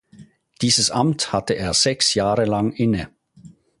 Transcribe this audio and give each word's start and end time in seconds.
Dieses 0.63 0.89
Amt 0.89 1.31
hatte 1.31 1.53
er 1.53 1.75
sechs 1.75 2.15
Jahre 2.15 2.45
lang 2.45 2.71
inne. 2.71 3.11